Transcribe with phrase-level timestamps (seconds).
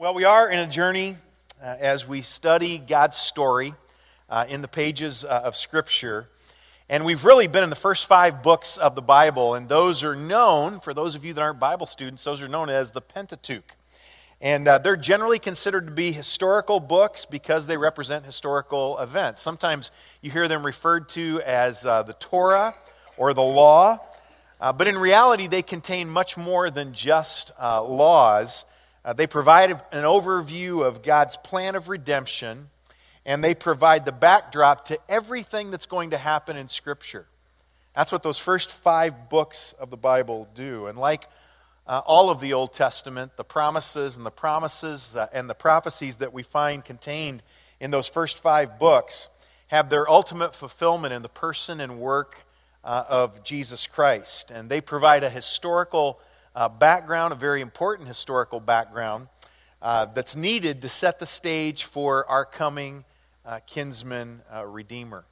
[0.00, 1.16] Well, we are in a journey
[1.62, 3.74] uh, as we study God's story
[4.30, 6.26] uh, in the pages uh, of Scripture.
[6.88, 10.16] And we've really been in the first five books of the Bible, and those are
[10.16, 13.74] known, for those of you that aren't Bible students, those are known as the Pentateuch.
[14.40, 19.42] And uh, they're generally considered to be historical books because they represent historical events.
[19.42, 19.90] Sometimes
[20.22, 22.74] you hear them referred to as uh, the Torah
[23.18, 23.98] or the law,
[24.62, 28.64] uh, but in reality, they contain much more than just laws.
[29.04, 32.68] Uh, they provide an overview of God's plan of redemption,
[33.24, 37.26] and they provide the backdrop to everything that's going to happen in Scripture.
[37.94, 40.86] That's what those first five books of the Bible do.
[40.86, 41.26] And like
[41.86, 46.16] uh, all of the Old Testament, the promises and the promises uh, and the prophecies
[46.16, 47.42] that we find contained
[47.80, 49.28] in those first five books
[49.68, 52.36] have their ultimate fulfillment in the person and work
[52.84, 54.50] uh, of Jesus Christ.
[54.50, 56.20] And they provide a historical
[56.54, 59.28] uh, background, a very important historical background
[59.82, 63.04] uh, that's needed to set the stage for our coming
[63.46, 65.24] uh, kinsman uh, redeemer.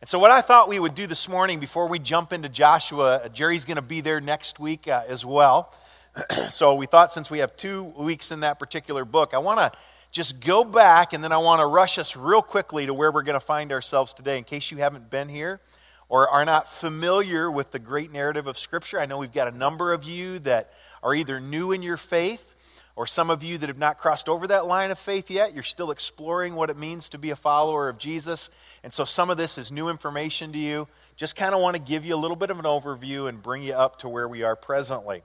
[0.00, 3.16] And so, what I thought we would do this morning before we jump into Joshua,
[3.16, 5.74] uh, Jerry's going to be there next week uh, as well.
[6.50, 9.78] so, we thought since we have two weeks in that particular book, I want to
[10.10, 13.22] just go back and then I want to rush us real quickly to where we're
[13.22, 15.60] going to find ourselves today in case you haven't been here
[16.08, 19.56] or are not familiar with the great narrative of Scripture, I know we've got a
[19.56, 22.54] number of you that are either new in your faith
[22.96, 25.54] or some of you that have not crossed over that line of faith yet.
[25.54, 28.50] You're still exploring what it means to be a follower of Jesus.
[28.82, 30.88] And so some of this is new information to you.
[31.16, 33.62] Just kind of want to give you a little bit of an overview and bring
[33.62, 35.22] you up to where we are presently.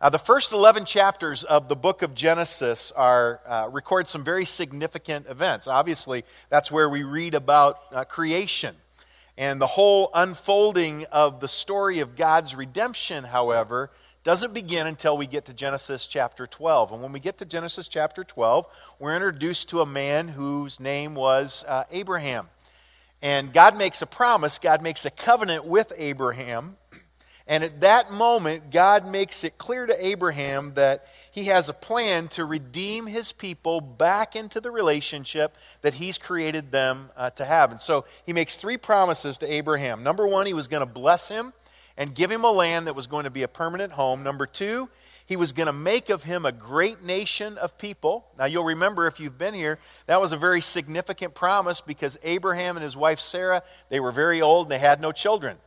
[0.00, 4.44] Uh, the first 11 chapters of the book of Genesis are, uh, record some very
[4.44, 5.66] significant events.
[5.66, 8.74] Obviously, that's where we read about uh, creation
[9.38, 13.90] and the whole unfolding of the story of God's redemption, however,
[14.22, 16.92] doesn't begin until we get to Genesis chapter 12.
[16.92, 18.66] And when we get to Genesis chapter 12,
[18.98, 22.48] we're introduced to a man whose name was uh, Abraham.
[23.22, 26.76] And God makes a promise, God makes a covenant with Abraham.
[27.46, 31.06] And at that moment, God makes it clear to Abraham that
[31.36, 36.72] he has a plan to redeem his people back into the relationship that he's created
[36.72, 37.70] them uh, to have.
[37.70, 40.02] And so he makes three promises to Abraham.
[40.02, 41.52] Number one, he was going to bless him
[41.98, 44.22] and give him a land that was going to be a permanent home.
[44.22, 44.88] Number two,
[45.26, 48.26] he was going to make of him a great nation of people.
[48.38, 52.78] Now, you'll remember if you've been here, that was a very significant promise because Abraham
[52.78, 55.58] and his wife Sarah, they were very old and they had no children.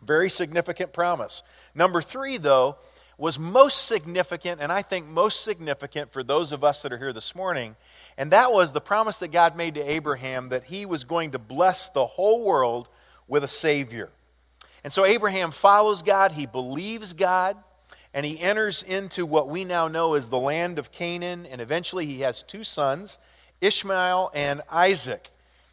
[0.00, 1.42] Very significant promise.
[1.74, 2.78] Number three, though,
[3.22, 7.12] was most significant, and I think most significant for those of us that are here
[7.12, 7.76] this morning,
[8.18, 11.38] and that was the promise that God made to Abraham that he was going to
[11.38, 12.88] bless the whole world
[13.28, 14.10] with a Savior.
[14.82, 17.56] And so Abraham follows God, he believes God,
[18.12, 22.06] and he enters into what we now know as the land of Canaan, and eventually
[22.06, 23.18] he has two sons,
[23.60, 25.30] Ishmael and Isaac.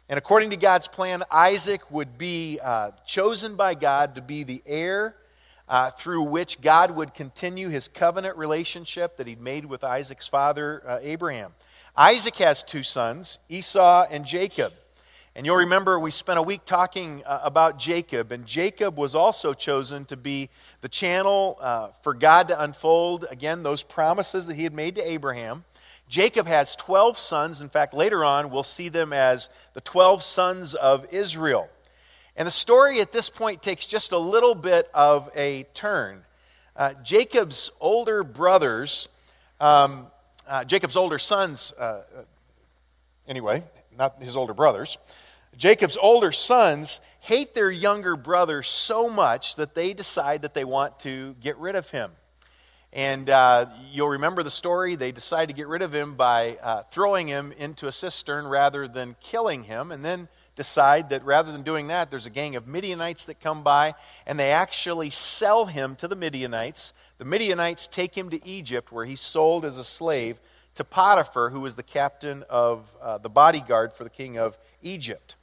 [0.08, 4.62] And according to God's plan, Isaac would be uh, chosen by God to be the
[4.64, 5.16] heir
[5.70, 10.82] uh, through which God would continue his covenant relationship that he'd made with Isaac's father,
[10.84, 11.52] uh, Abraham.
[11.96, 14.72] Isaac has two sons, Esau and Jacob.
[15.36, 19.54] And you'll remember we spent a week talking uh, about Jacob, and Jacob was also
[19.54, 20.50] chosen to be
[20.80, 25.08] the channel uh, for God to unfold, again, those promises that he had made to
[25.08, 25.64] Abraham.
[26.08, 27.60] Jacob has 12 sons.
[27.60, 31.68] In fact, later on, we'll see them as the 12 sons of Israel.
[32.36, 36.24] And the story at this point takes just a little bit of a turn.
[36.76, 39.08] Uh, Jacob's older brothers,
[39.60, 40.06] um,
[40.48, 42.02] uh, Jacob's older sons, uh, uh,
[43.28, 43.62] anyway,
[43.98, 44.96] not his older brothers,
[45.56, 50.98] Jacob's older sons hate their younger brother so much that they decide that they want
[51.00, 52.12] to get rid of him.
[52.92, 54.96] And uh, you'll remember the story.
[54.96, 58.88] They decide to get rid of him by uh, throwing him into a cistern rather
[58.88, 59.92] than killing him.
[59.92, 60.28] And then
[60.60, 63.94] decide that rather than doing that, there's a gang of Midianites that come by
[64.26, 66.92] and they actually sell him to the Midianites.
[67.16, 70.38] The Midianites take him to Egypt where he's sold as a slave
[70.74, 75.36] to Potiphar, who was the captain of uh, the bodyguard for the king of Egypt.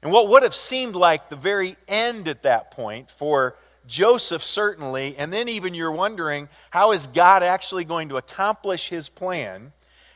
[0.00, 3.56] And what would have seemed like the very end at that point for
[3.88, 9.08] Joseph, certainly, and then even you're wondering how is God actually going to accomplish his
[9.08, 9.72] plan?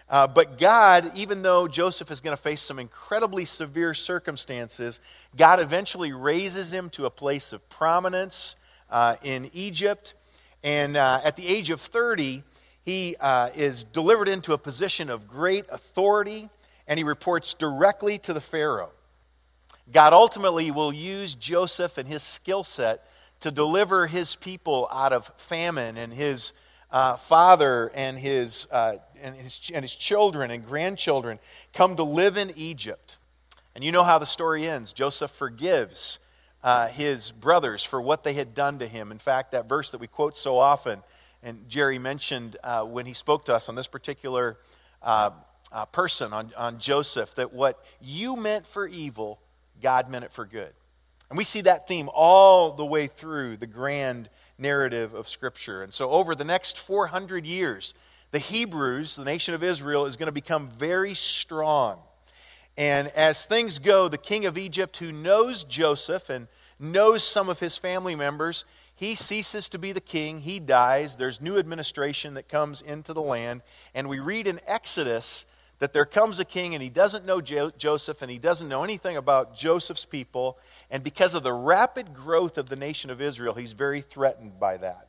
[0.09, 5.01] Uh, but God, even though Joseph is going to face some incredibly severe circumstances,
[5.37, 8.55] God eventually raises him to a place of prominence
[8.89, 10.15] uh, in Egypt.
[10.63, 12.45] And uh, at the age of 30,
[12.85, 16.51] he uh, is delivered into a position of great authority,
[16.87, 18.91] and he reports directly to the Pharaoh.
[19.93, 23.05] God ultimately will use Joseph and his skill set
[23.41, 26.53] to deliver his people out of famine and his
[26.91, 31.39] uh, father and his, uh, and, his, and his children and grandchildren
[31.73, 33.19] come to live in Egypt.
[33.75, 34.93] And you know how the story ends.
[34.93, 36.19] Joseph forgives
[36.63, 39.13] uh, his brothers for what they had done to him.
[39.13, 41.03] In fact, that verse that we quote so often,
[41.43, 44.59] and Jerry mentioned uh, when he spoke to us on this particular
[45.03, 45.31] uh,
[45.71, 49.41] uh, person, on, on Joseph, that what you meant for evil,
[49.83, 50.73] God meant it for good.
[51.29, 55.83] And we see that theme all the way through the grand narrative of Scripture.
[55.83, 57.95] And so, over the next 400 years,
[58.33, 61.99] the Hebrews, the nation of Israel, is going to become very strong.
[62.77, 67.61] And as things go, the king of Egypt, who knows Joseph and knows some of
[67.61, 68.65] his family members,
[68.95, 70.41] he ceases to be the king.
[70.41, 71.17] He dies.
[71.17, 73.63] There's new administration that comes into the land.
[73.95, 75.47] And we read in Exodus
[75.79, 78.85] that there comes a king and he doesn't know jo- Joseph and he doesn't know
[78.85, 80.59] anything about Joseph's people.
[80.91, 84.79] And because of the rapid growth of the nation of Israel, he's very threatened by
[84.79, 85.09] that.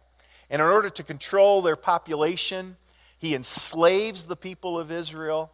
[0.49, 2.77] And in order to control their population,
[3.17, 5.51] he enslaves the people of Israel.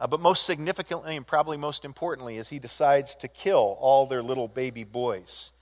[0.00, 4.22] Uh, but most significantly and probably most importantly is he decides to kill all their
[4.22, 5.52] little baby boys.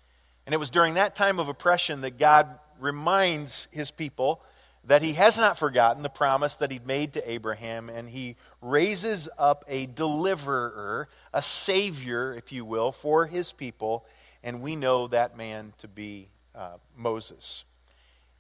[0.47, 2.49] And it was during that time of oppression that God
[2.81, 4.43] reminds his people
[4.85, 9.29] that he has not forgotten the promise that he'd made to Abraham, and he raises
[9.39, 14.05] up a deliverer, a savior, if you will, for his people,
[14.43, 17.65] and we know that man to be uh, Moses.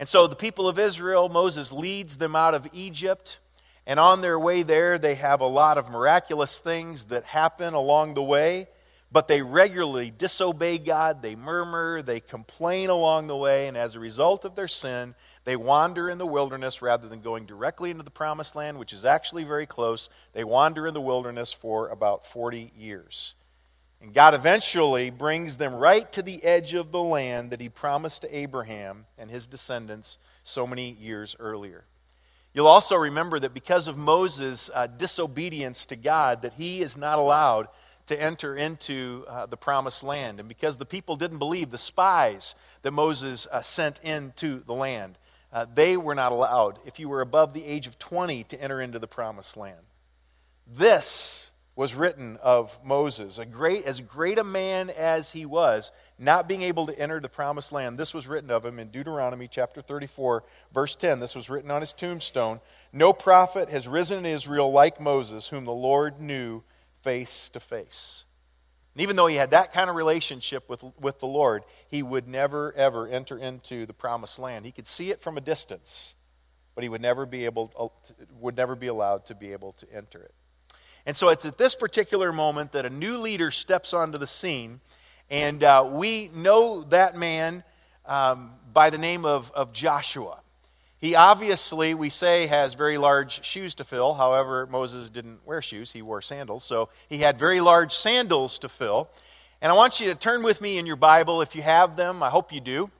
[0.02, 3.38] And so the people of Israel, Moses leads them out of Egypt,
[3.86, 8.14] and on their way there, they have a lot of miraculous things that happen along
[8.14, 8.66] the way
[9.12, 14.00] but they regularly disobey God, they murmur, they complain along the way, and as a
[14.00, 15.14] result of their sin,
[15.44, 19.04] they wander in the wilderness rather than going directly into the promised land, which is
[19.04, 20.08] actually very close.
[20.32, 23.34] They wander in the wilderness for about 40 years.
[24.02, 28.22] And God eventually brings them right to the edge of the land that He promised
[28.22, 31.84] to Abraham and his descendants so many years earlier.
[32.52, 37.18] You'll also remember that because of Moses' uh, disobedience to God, that he is not
[37.18, 37.68] allowed
[38.06, 40.40] to enter into uh, the promised land.
[40.40, 45.18] And because the people didn't believe the spies that Moses uh, sent into the land,
[45.52, 48.80] uh, they were not allowed, if you were above the age of 20, to enter
[48.80, 49.80] into the promised land.
[50.66, 56.46] This was written of Moses, a great, as great a man as he was, not
[56.46, 57.98] being able to enter the promised land.
[57.98, 61.18] This was written of him in Deuteronomy chapter 34, verse 10.
[61.18, 62.60] This was written on his tombstone.
[62.92, 66.62] No prophet has risen in Israel like Moses, whom the Lord knew
[67.02, 68.26] face to face.
[68.94, 72.28] And even though he had that kind of relationship with, with the Lord, he would
[72.28, 74.66] never, ever enter into the promised land.
[74.66, 76.14] He could see it from a distance,
[76.74, 79.90] but he would never be, able, uh, would never be allowed to be able to
[79.90, 80.34] enter it.
[81.04, 84.80] And so it's at this particular moment that a new leader steps onto the scene,
[85.30, 87.64] and uh, we know that man
[88.06, 90.38] um, by the name of, of Joshua.
[90.98, 94.14] He obviously, we say, has very large shoes to fill.
[94.14, 96.62] However, Moses didn't wear shoes, he wore sandals.
[96.62, 99.10] So he had very large sandals to fill.
[99.60, 102.22] And I want you to turn with me in your Bible if you have them.
[102.22, 102.90] I hope you do.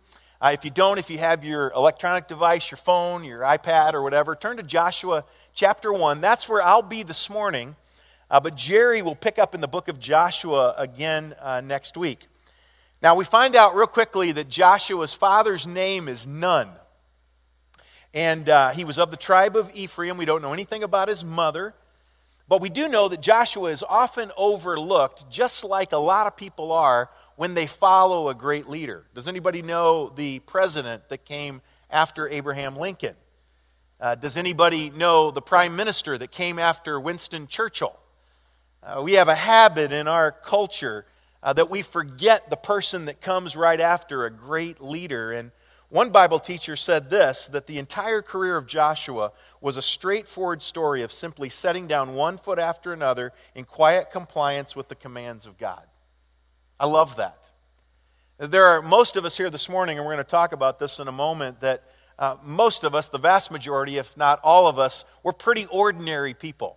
[0.41, 4.03] Uh, if you don't, if you have your electronic device, your phone, your iPad, or
[4.03, 6.21] whatever, turn to Joshua chapter 1.
[6.21, 7.77] That's where I'll be this morning.
[8.33, 12.29] Uh, but Jerry will pick up in the book of Joshua again uh, next week.
[13.03, 16.71] Now, we find out real quickly that Joshua's father's name is Nun.
[18.15, 20.17] And uh, he was of the tribe of Ephraim.
[20.17, 21.75] We don't know anything about his mother.
[22.49, 26.73] But we do know that Joshua is often overlooked, just like a lot of people
[26.73, 29.05] are when they follow a great leader.
[29.15, 31.61] Does anybody know the president that came
[31.91, 33.17] after Abraham Lincoln?
[34.01, 37.99] Uh, does anybody know the prime minister that came after Winston Churchill?
[38.85, 41.07] Uh, we have a habit in our culture
[41.43, 45.31] uh, that we forget the person that comes right after a great leader.
[45.31, 45.53] And
[45.89, 51.03] one Bible teacher said this that the entire career of Joshua was a straightforward story
[51.03, 55.59] of simply setting down one foot after another in quiet compliance with the commands of
[55.59, 55.85] God.
[56.81, 57.51] I love that.
[58.39, 60.99] There are most of us here this morning, and we're going to talk about this
[60.99, 61.85] in a moment, that
[62.19, 66.35] uh, most of us, the vast majority, if not all of us, we're pretty ordinary
[66.35, 66.77] people.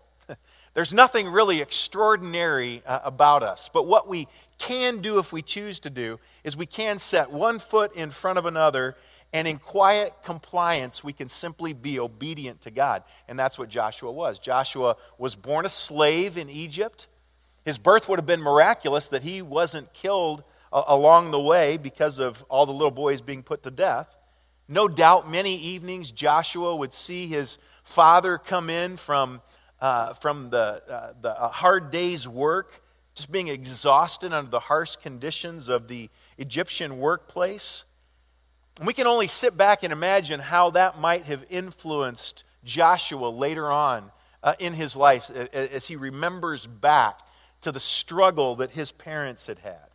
[0.75, 3.69] There's nothing really extraordinary uh, about us.
[3.73, 4.27] But what we
[4.59, 8.37] can do if we choose to do is we can set one foot in front
[8.37, 8.95] of another
[9.33, 13.03] and in quiet compliance, we can simply be obedient to God.
[13.27, 14.39] And that's what Joshua was.
[14.39, 17.07] Joshua was born a slave in Egypt.
[17.65, 22.19] His birth would have been miraculous that he wasn't killed uh, along the way because
[22.19, 24.07] of all the little boys being put to death.
[24.67, 29.41] No doubt, many evenings, Joshua would see his father come in from,
[29.85, 32.81] uh, from the, uh, the hard day's work,
[33.13, 37.85] just being exhausted under the harsh conditions of the Egyptian workplace.
[38.83, 44.11] We can only sit back and imagine how that might have influenced Joshua later on
[44.41, 47.19] uh, in his life as he remembers back
[47.61, 49.85] to the struggle that his parents had had.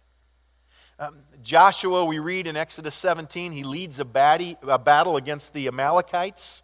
[1.00, 6.62] Um, Joshua, we read in Exodus 17, he leads a, a battle against the Amalekites.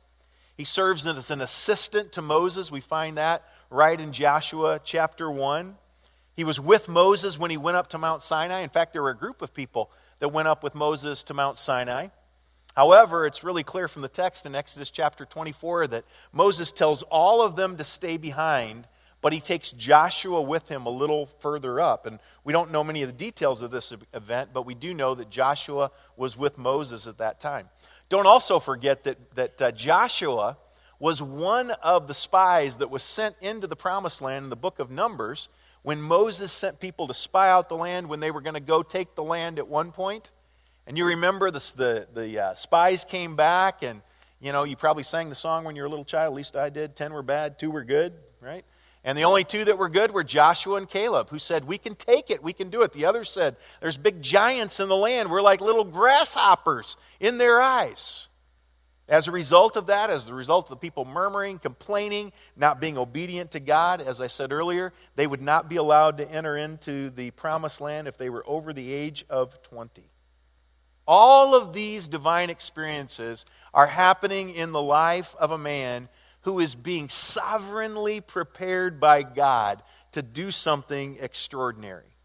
[0.57, 2.71] He serves as an assistant to Moses.
[2.71, 5.77] We find that right in Joshua chapter 1.
[6.35, 8.61] He was with Moses when he went up to Mount Sinai.
[8.61, 11.59] In fact, there were a group of people that went up with Moses to Mount
[11.59, 12.09] Sinai.
[12.75, 17.41] However, it's really clear from the text in Exodus chapter 24 that Moses tells all
[17.41, 18.87] of them to stay behind,
[19.23, 22.05] but he takes Joshua with him a little further up.
[22.05, 25.15] And we don't know many of the details of this event, but we do know
[25.15, 27.71] that Joshua was with Moses at that time.
[28.09, 30.57] Don't also forget that, that uh, Joshua
[30.99, 34.79] was one of the spies that was sent into the promised land in the book
[34.79, 35.49] of Numbers
[35.83, 38.83] when Moses sent people to spy out the land when they were going to go
[38.83, 40.31] take the land at one point.
[40.87, 44.03] And you remember the, the, the uh, spies came back, and
[44.41, 46.33] you know, you probably sang the song when you were a little child.
[46.33, 46.95] At least I did.
[46.95, 48.65] Ten were bad, two were good, right?
[49.07, 51.95] And the only two that were good were Joshua and Caleb, who said, We can
[51.95, 52.93] take it, we can do it.
[52.93, 55.31] The others said, There's big giants in the land.
[55.31, 58.27] We're like little grasshoppers in their eyes.
[59.09, 62.99] As a result of that, as a result of the people murmuring, complaining, not being
[62.99, 67.11] obedient to God, as I said earlier, they would not be allowed to enter into
[67.11, 70.03] the promised land if they were over the age of 20.
[71.07, 76.09] All of these divine experiences are happening in the life of a man
[76.47, 82.17] who is being sovereignly prepared by God to do something extraordinary.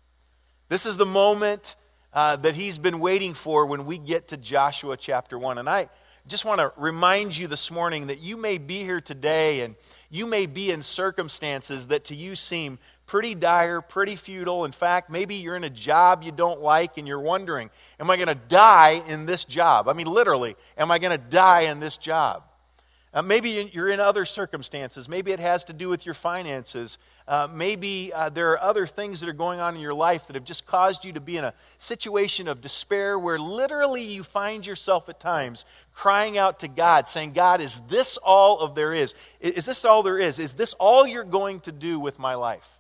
[0.70, 1.76] This is the moment
[2.14, 5.58] uh, that he's been waiting for when we get to Joshua chapter 1.
[5.58, 5.90] And I
[6.28, 9.74] just want to remind you this morning that you may be here today and
[10.12, 14.66] you may be in circumstances that to you seem pretty dire, pretty futile.
[14.66, 18.18] In fact, maybe you're in a job you don't like and you're wondering, am I
[18.18, 19.88] going to die in this job?
[19.88, 22.44] I mean, literally, am I going to die in this job?
[23.14, 25.10] Uh, maybe you're in other circumstances.
[25.10, 26.98] Maybe it has to do with your finances.
[27.28, 30.36] Uh, maybe uh, there are other things that are going on in your life that
[30.36, 34.66] have just caused you to be in a situation of despair where literally you find
[34.66, 39.14] yourself at times crying out to God, saying, God, is this all of there is?
[39.42, 40.40] Is this all there is?
[40.40, 42.80] Is this all you're going to do with my life?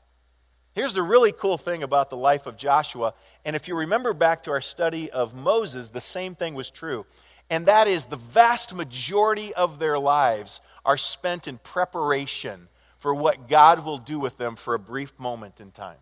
[0.73, 3.13] Here's the really cool thing about the life of Joshua.
[3.43, 7.05] And if you remember back to our study of Moses, the same thing was true
[7.51, 13.49] and that is the vast majority of their lives are spent in preparation for what
[13.49, 15.97] God will do with them for a brief moment in time.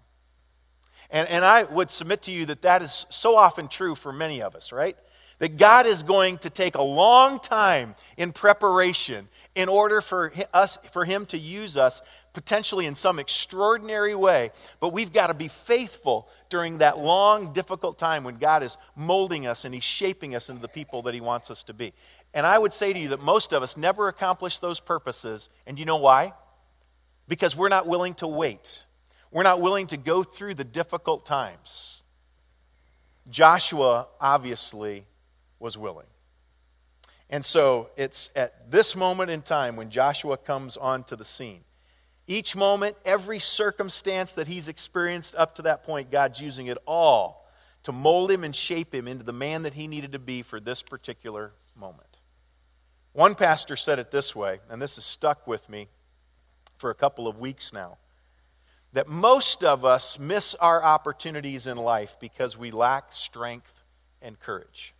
[1.09, 4.43] And, and I would submit to you that that is so often true for many
[4.43, 4.95] of us, right?
[5.39, 10.77] That God is going to take a long time in preparation in order for us
[10.91, 15.47] for him to use us potentially in some extraordinary way but we've got to be
[15.47, 20.49] faithful during that long, difficult time when God is molding us and He's shaping us
[20.49, 21.93] into the people that He wants us to be.
[22.33, 25.49] And I would say to you that most of us never accomplish those purposes.
[25.65, 26.33] And you know why?
[27.27, 28.85] Because we're not willing to wait,
[29.31, 32.01] we're not willing to go through the difficult times.
[33.29, 35.05] Joshua obviously
[35.59, 36.07] was willing.
[37.29, 41.61] And so it's at this moment in time when Joshua comes onto the scene
[42.29, 47.47] each moment, every circumstance that he's experienced up to that point, God's using it all
[47.83, 50.59] to mold him and shape him into the man that he needed to be for
[50.59, 52.19] this particular moment.
[53.13, 55.87] One pastor said it this way, and this has stuck with me
[56.77, 57.97] for a couple of weeks now
[58.93, 63.83] that most of us miss our opportunities in life because we lack strength
[64.21, 64.93] and courage.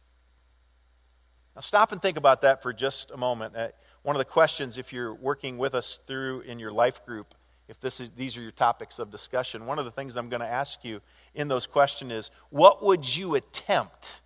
[1.55, 3.55] Now, stop and think about that for just a moment.
[3.55, 3.69] Uh,
[4.03, 7.35] One of the questions, if you're working with us through in your life group,
[7.67, 10.41] if this is, these are your topics of discussion, one of the things I'm going
[10.41, 11.01] to ask you
[11.35, 14.21] in those questions is what would you attempt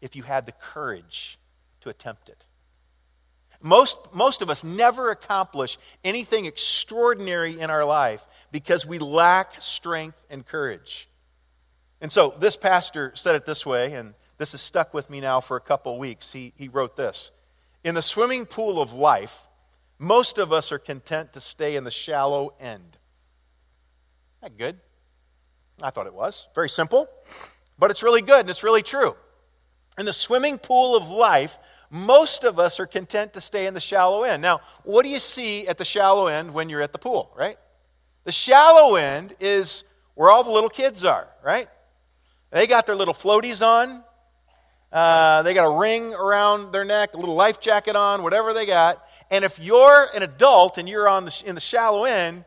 [0.00, 1.38] if you had the courage
[1.80, 2.44] to attempt it?
[3.62, 10.26] Most, most of us never accomplish anything extraordinary in our life because we lack strength
[10.28, 11.08] and courage.
[12.00, 15.40] And so this pastor said it this way, and this has stuck with me now
[15.40, 16.32] for a couple weeks.
[16.32, 17.30] He, he wrote this
[17.84, 19.48] in the swimming pool of life,
[19.98, 22.98] most of us are content to stay in the shallow end.
[24.42, 24.80] Isn't That good?
[25.80, 26.48] I thought it was.
[26.54, 27.08] Very simple,
[27.78, 29.16] but it's really good and it's really true.
[29.98, 31.58] In the swimming pool of life,
[31.90, 34.40] most of us are content to stay in the shallow end.
[34.40, 37.58] Now, what do you see at the shallow end when you're at the pool, right?
[38.24, 39.84] The shallow end is
[40.14, 41.68] where all the little kids are, right?
[42.50, 44.04] They got their little floaties on,
[44.92, 48.66] uh, they got a ring around their neck, a little life jacket on, whatever they
[48.66, 49.02] got.
[49.30, 52.44] And if you're an adult and you're on the, in the shallow end,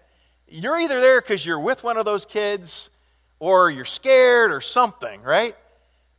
[0.47, 2.91] you're either there because you're with one of those kids
[3.39, 5.55] or you're scared or something, right?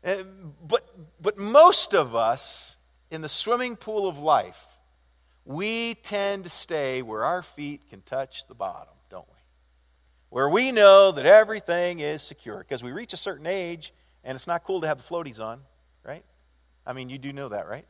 [0.05, 0.17] Uh,
[0.67, 0.85] but,
[1.21, 2.77] but most of us
[3.11, 4.65] in the swimming pool of life,
[5.45, 9.39] we tend to stay where our feet can touch the bottom, don't we?
[10.31, 13.93] Where we know that everything is secure because we reach a certain age
[14.25, 15.61] and it's not cool to have the floaties on?
[16.87, 17.85] I mean, you do know that, right?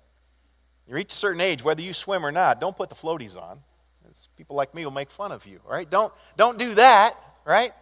[0.88, 3.60] You reach a certain age, whether you swim or not, don't put the floaties on.
[4.36, 5.88] People like me will make fun of you, right?
[5.88, 7.72] Don't, don't do that, right?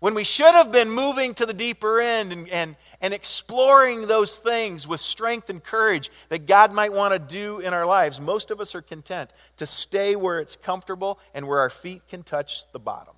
[0.00, 4.38] When we should have been moving to the deeper end and, and, and exploring those
[4.38, 8.50] things with strength and courage that God might want to do in our lives, most
[8.50, 12.70] of us are content to stay where it's comfortable and where our feet can touch
[12.72, 13.14] the bottom.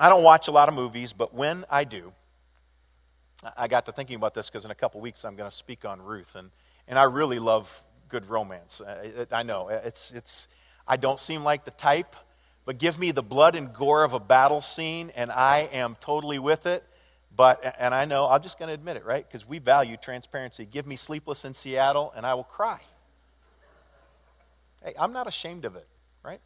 [0.00, 2.12] I don't watch a lot of movies, but when I do,
[3.56, 5.84] I got to thinking about this because in a couple weeks I'm going to speak
[5.84, 6.50] on Ruth, and,
[6.88, 8.80] and I really love good romance.
[8.80, 10.48] Uh, I know it's, it's,
[10.86, 12.14] I don't seem like the type
[12.66, 16.40] but give me the blood and gore of a battle scene, and I am totally
[16.40, 16.84] with it.
[17.34, 19.24] But, and I know, I'm just going to admit it, right?
[19.26, 20.66] Because we value transparency.
[20.66, 22.80] Give me Sleepless in Seattle, and I will cry.
[24.84, 25.86] Hey, I'm not ashamed of it,
[26.24, 26.40] right?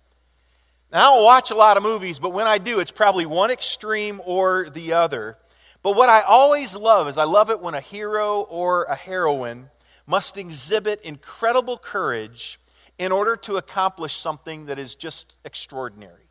[0.93, 3.51] Now, I don't watch a lot of movies, but when I do, it's probably one
[3.51, 5.39] extreme or the other.
[5.83, 9.71] But what I always love is I love it when a hero or a heroine
[10.07, 12.61] must exhibit incredible courage
[12.99, 16.29] in order to accomplish something that is just extraordinary.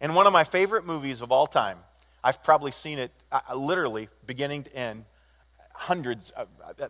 [0.00, 1.78] And one of my favorite movies of all time,
[2.22, 5.04] I've probably seen it uh, uh literally beginning to end
[5.74, 6.44] hundreds, uh,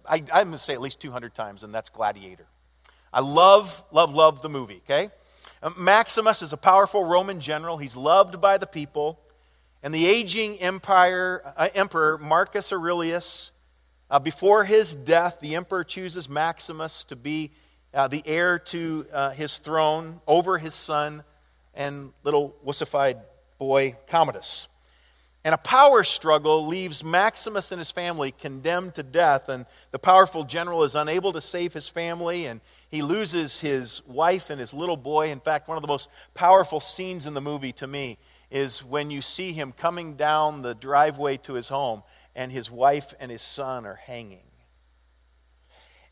[0.07, 2.47] I, I'm going to say at least 200 times, and that's Gladiator.
[3.13, 5.11] I love, love, love the movie, okay?
[5.63, 7.79] Uh, Maximus is a powerful Roman general.
[7.79, 9.19] He's loved by the people.
[9.85, 13.53] And the aging empire, uh, emperor Marcus Aurelius,
[14.11, 17.51] uh, before his death, the emperor chooses Maximus to be
[17.93, 21.23] uh, the heir to uh, his throne over his son
[21.75, 23.21] and little wussified
[23.59, 24.69] boy Commodus.
[25.45, 30.45] And a power struggle leaves Maximus and his family condemned to death, and the powerful
[30.45, 34.97] general is unable to save his family, and he loses his wife and his little
[34.97, 35.31] boy.
[35.31, 38.17] In fact, one of the most powerful scenes in the movie to me
[38.55, 42.05] is when you see him coming down the driveway to his home,
[42.37, 44.45] and his wife and his son are hanging.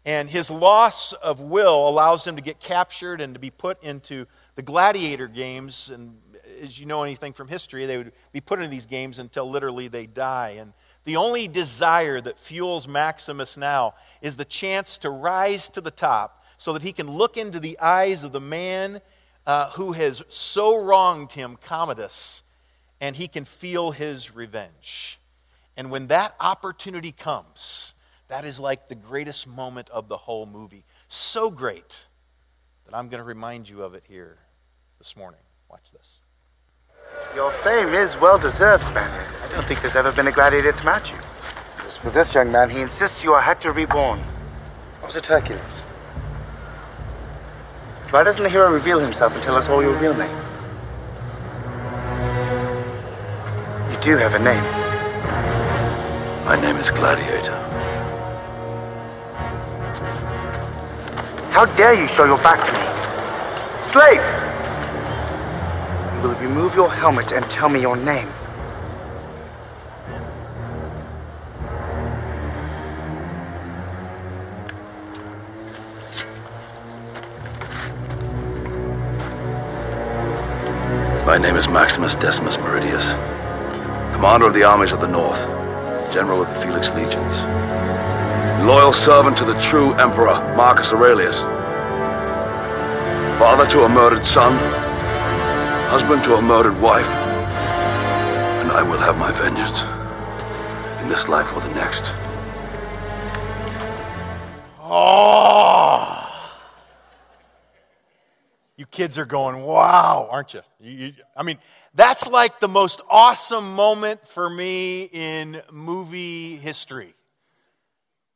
[0.05, 4.27] And his loss of will allows him to get captured and to be put into
[4.57, 5.89] the gladiator games.
[5.89, 6.19] And
[6.61, 9.87] as you know anything from history, they would be put in these games until literally
[9.87, 10.57] they die.
[10.59, 10.73] And
[11.05, 16.45] the only desire that fuels Maximus now is the chance to rise to the top
[16.59, 19.01] so that he can look into the eyes of the man
[19.47, 22.43] uh, who has so wronged him, Commodus,
[23.01, 25.19] and he can feel his revenge.
[25.77, 27.95] And when that opportunity comes,
[28.29, 30.85] that is like the greatest moment of the whole movie.
[31.09, 32.07] So great
[32.87, 34.39] that I'm going to remind you of it here
[34.99, 35.41] this morning.
[35.69, 36.21] Watch this.
[37.35, 39.27] Your fame is well deserved, Spaniard.
[39.43, 41.19] I don't think there's ever been a gladiator to match you.
[41.87, 44.23] As for this young man, he insists you are Hector reborn.
[45.03, 45.83] Was it Hercules?
[48.13, 50.37] Why doesn't the hero reveal himself and tell us all your real name?
[53.91, 54.63] You do have a name.
[56.45, 57.57] My name is Gladiator.
[61.53, 63.81] How dare you show your back to me?
[63.81, 64.21] Slave!
[66.15, 68.29] You will remove your helmet and tell me your name.
[81.33, 83.15] My name is Maximus Decimus Meridius,
[84.13, 85.43] commander of the armies of the North,
[86.13, 87.39] general of the Felix Legions.
[88.67, 91.41] Loyal servant to the true Emperor, Marcus Aurelius.
[93.41, 94.53] Father to a murdered son.
[95.89, 97.09] Husband to a murdered wife.
[98.61, 99.85] And I will have my vengeance.
[101.03, 102.13] In this life or the next.
[108.93, 110.61] Kids are going, wow, aren't you?
[110.79, 111.59] you, you I mean,
[111.95, 117.15] that's like the most awesome moment for me in movie history.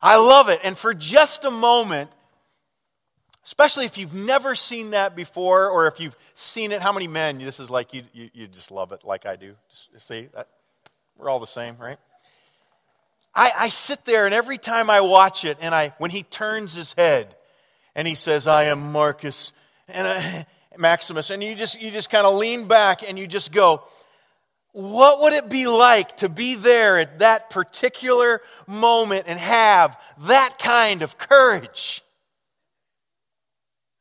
[0.02, 0.60] I love it.
[0.64, 2.10] And for just a moment,
[3.44, 7.38] especially if you've never seen that before or if you've seen it, how many men,
[7.38, 9.54] this is like you, you, you just love it like I do.
[9.70, 10.48] Just, see, that,
[11.16, 11.98] we're all the same, right?
[13.34, 16.74] I, I sit there and every time I watch it, and I, when he turns
[16.74, 17.36] his head
[17.94, 19.52] and he says, I am Marcus
[19.88, 20.46] and I,
[20.78, 23.82] Maximus, and you just, you just kind of lean back and you just go,
[24.72, 30.58] what would it be like to be there at that particular moment and have that
[30.58, 32.02] kind of courage?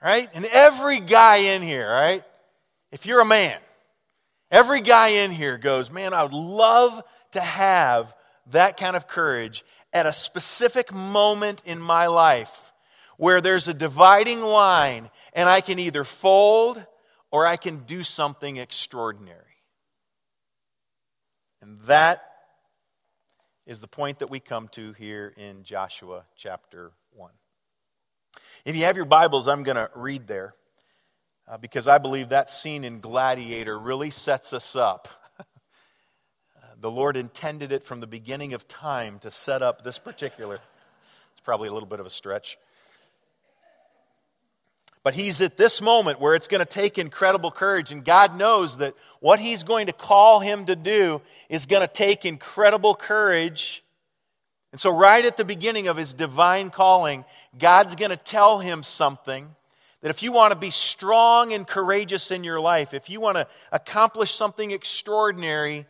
[0.03, 0.29] Right?
[0.33, 2.23] And every guy in here, right?
[2.91, 3.57] If you're a man,
[4.51, 8.13] every guy in here goes, Man, I would love to have
[8.51, 12.64] that kind of courage at a specific moment in my life
[13.17, 16.83] where there's a dividing line, and I can either fold
[17.31, 19.41] or I can do something extraordinary.
[21.61, 22.23] And that
[23.65, 27.31] is the point that we come to here in Joshua chapter 1.
[28.63, 30.55] If you have your Bibles, I'm going to read there
[31.47, 35.07] uh, because I believe that scene in Gladiator really sets us up.
[36.79, 40.59] the Lord intended it from the beginning of time to set up this particular.
[41.31, 42.57] It's probably a little bit of a stretch.
[45.05, 48.77] But he's at this moment where it's going to take incredible courage, and God knows
[48.77, 53.83] that what he's going to call him to do is going to take incredible courage.
[54.71, 57.23] And so, right at the beginning of his divine calling,
[57.55, 59.55] God's going to tell him something
[60.01, 63.37] that if you want to be strong and courageous in your life, if you want
[63.37, 65.85] to accomplish something extraordinary,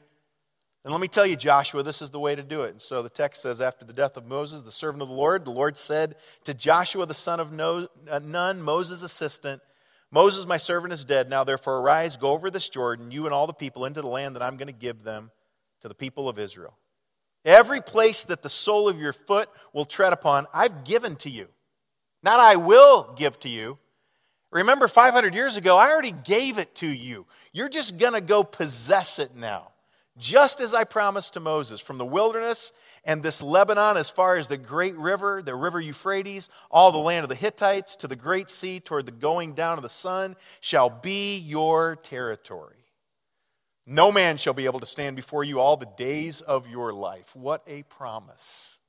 [0.85, 2.69] and let me tell you, Joshua, this is the way to do it.
[2.69, 5.43] And so the text says, after the death of Moses, the servant of the Lord,
[5.43, 9.63] the Lord said to Joshua, the son of uh, Nun, Moses' assistant,
[10.11, 11.27] Moses, my servant, is dead.
[11.27, 14.35] Now therefore arise, go over this Jordan, you and all the people, into the land
[14.35, 15.31] that I'm going to give them
[15.81, 16.77] to the people of Israel.
[17.43, 21.47] Every place that the sole of your foot will tread upon, I've given to you.
[22.21, 23.79] Not I will give to you.
[24.51, 27.25] Remember, 500 years ago, I already gave it to you.
[27.53, 29.69] You're just going to go possess it now
[30.17, 32.71] just as I promised to Moses, from the wilderness
[33.03, 37.23] and this Lebanon as far as the great river, the river Euphrates, all the land
[37.23, 40.89] of the Hittites, to the great sea toward the going down of the sun, shall
[40.89, 42.77] be your territory.
[43.85, 47.35] No man shall be able to stand before you all the days of your life.
[47.35, 48.79] What a promise.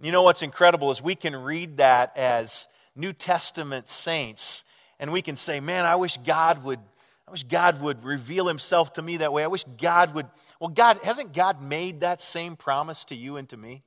[0.00, 4.64] You know what's incredible is we can read that as New Testament saints,
[4.98, 6.80] and we can say, man, I wish God would
[7.30, 9.44] I wish God would reveal himself to me that way.
[9.44, 10.26] I wish God would.
[10.58, 13.84] Well, God, hasn't God made that same promise to you and to me?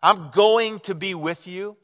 [0.00, 1.76] I'm going to be with you.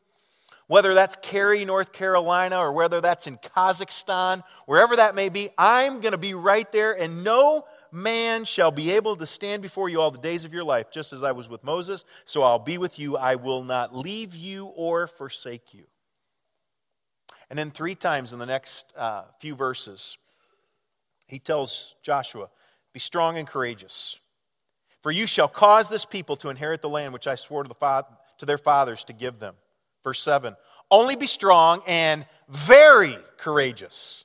[0.68, 6.01] Whether that's Cary, North Carolina, or whether that's in Kazakhstan, wherever that may be, I'm
[6.01, 10.01] going to be right there, and no man shall be able to stand before you
[10.01, 12.79] all the days of your life, just as I was with Moses, so I'll be
[12.79, 13.16] with you.
[13.16, 15.87] I will not leave you or forsake you.
[17.49, 20.18] And then, three times in the next uh, few verses,
[21.31, 22.49] he tells Joshua,
[22.93, 24.19] Be strong and courageous.
[25.01, 28.05] For you shall cause this people to inherit the land which I swore to, the
[28.38, 29.55] to their fathers to give them.
[30.05, 30.57] Verse 7
[30.90, 34.25] Only be strong and very courageous,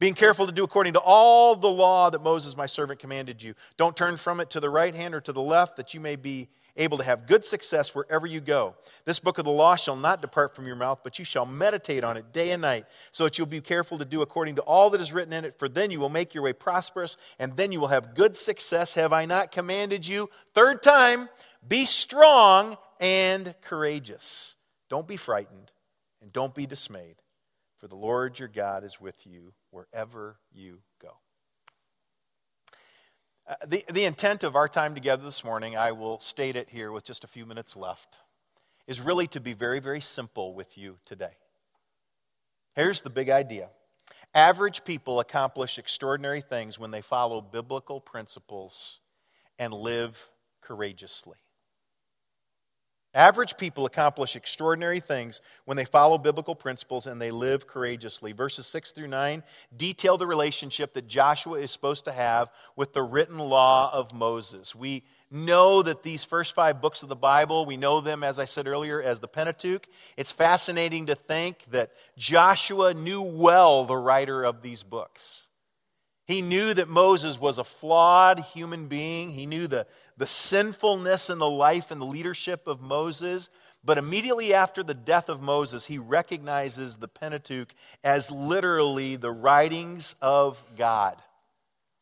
[0.00, 3.54] being careful to do according to all the law that Moses, my servant, commanded you.
[3.76, 6.16] Don't turn from it to the right hand or to the left, that you may
[6.16, 8.74] be able to have good success wherever you go.
[9.04, 12.04] This book of the law shall not depart from your mouth, but you shall meditate
[12.04, 14.88] on it day and night, so that you'll be careful to do according to all
[14.90, 17.72] that is written in it, for then you will make your way prosperous, and then
[17.72, 18.94] you will have good success.
[18.94, 20.30] Have I not commanded you?
[20.54, 21.28] Third time,
[21.66, 24.54] be strong and courageous.
[24.88, 25.72] Don't be frightened,
[26.22, 27.16] and don't be dismayed,
[27.76, 30.78] for the Lord your God is with you wherever you.
[33.48, 36.92] Uh, the, the intent of our time together this morning, I will state it here
[36.92, 38.18] with just a few minutes left,
[38.86, 41.32] is really to be very, very simple with you today.
[42.76, 43.70] Here's the big idea
[44.34, 49.00] average people accomplish extraordinary things when they follow biblical principles
[49.58, 50.30] and live
[50.60, 51.38] courageously.
[53.14, 58.32] Average people accomplish extraordinary things when they follow biblical principles and they live courageously.
[58.32, 59.42] Verses 6 through 9
[59.74, 64.74] detail the relationship that Joshua is supposed to have with the written law of Moses.
[64.74, 68.44] We know that these first five books of the Bible, we know them, as I
[68.44, 69.86] said earlier, as the Pentateuch.
[70.18, 75.47] It's fascinating to think that Joshua knew well the writer of these books.
[76.28, 79.30] He knew that Moses was a flawed human being.
[79.30, 79.86] He knew the,
[80.18, 83.48] the sinfulness in the life and the leadership of Moses.
[83.82, 87.72] But immediately after the death of Moses, he recognizes the Pentateuch
[88.04, 91.16] as literally the writings of God.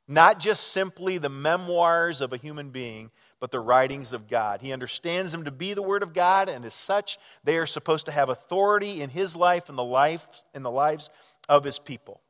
[0.08, 4.60] Not just simply the memoirs of a human being, but the writings of God.
[4.60, 8.06] He understands them to be the Word of God, and as such, they are supposed
[8.06, 11.10] to have authority in his life and the life in the lives
[11.48, 12.22] of his people.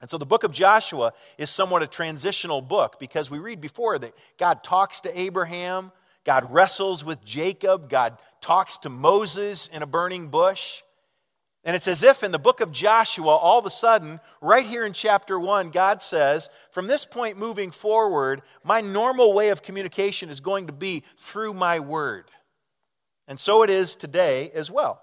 [0.00, 3.98] And so the book of Joshua is somewhat a transitional book because we read before
[3.98, 5.90] that God talks to Abraham,
[6.24, 10.82] God wrestles with Jacob, God talks to Moses in a burning bush.
[11.64, 14.86] And it's as if in the book of Joshua, all of a sudden, right here
[14.86, 20.30] in chapter 1, God says, from this point moving forward, my normal way of communication
[20.30, 22.30] is going to be through my word.
[23.26, 25.02] And so it is today as well.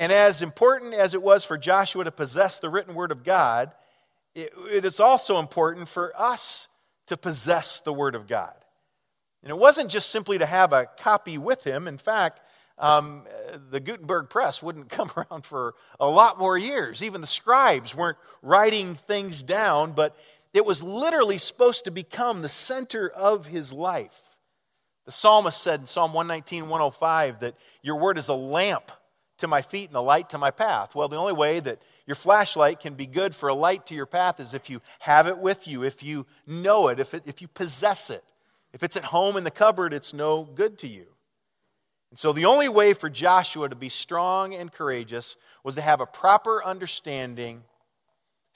[0.00, 3.70] And as important as it was for Joshua to possess the written word of God,
[4.34, 6.68] it, it is also important for us
[7.08, 8.54] to possess the word of God.
[9.42, 11.86] And it wasn't just simply to have a copy with him.
[11.86, 12.40] In fact,
[12.78, 13.24] um,
[13.70, 17.02] the Gutenberg press wouldn't come around for a lot more years.
[17.02, 20.16] Even the scribes weren't writing things down, but
[20.54, 24.18] it was literally supposed to become the center of his life.
[25.04, 28.90] The psalmist said in Psalm 119, 105 that your word is a lamp
[29.40, 30.94] to my feet and a light to my path.
[30.94, 34.06] Well, the only way that your flashlight can be good for a light to your
[34.06, 37.42] path is if you have it with you, if you know it, if, it, if
[37.42, 38.24] you possess it.
[38.72, 41.06] If it's at home in the cupboard, it's no good to you.
[42.10, 46.00] And so the only way for Joshua to be strong and courageous was to have
[46.00, 47.62] a proper understanding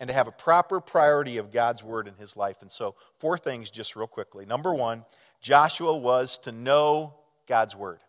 [0.00, 2.62] and to have a proper priority of God's word in his life.
[2.62, 4.44] And so, four things just real quickly.
[4.44, 5.04] Number one,
[5.40, 7.14] Joshua was to know
[7.46, 8.00] God's word.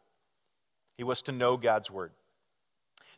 [0.97, 2.11] He was to know God's word.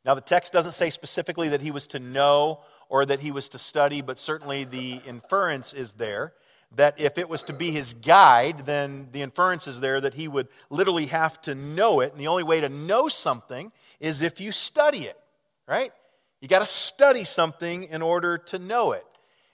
[0.07, 3.49] Now, the text doesn't say specifically that he was to know or that he was
[3.49, 6.31] to study, but certainly the inference is there
[6.77, 10.29] that if it was to be his guide, then the inference is there that he
[10.29, 12.13] would literally have to know it.
[12.13, 15.19] And the only way to know something is if you study it,
[15.67, 15.91] right?
[16.39, 19.05] You got to study something in order to know it.